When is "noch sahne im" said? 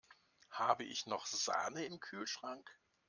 1.05-1.99